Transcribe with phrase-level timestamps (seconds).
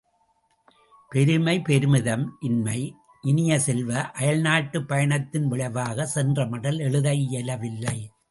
[1.09, 2.95] பெருமை பெருமிதம் இன்மை
[3.21, 8.11] இனிய செல்வ, அயல்நாட்டுப் பயணத்தின் விளைவாக, சென்ற மடல் எழுத இயலவில்லை.